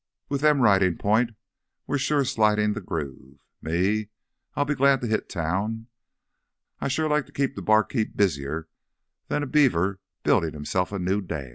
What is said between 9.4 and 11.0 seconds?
a beaver buildin' hisself a